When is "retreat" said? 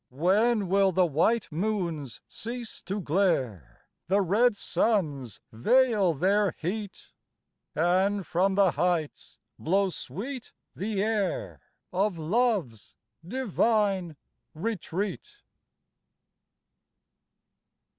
14.55-15.43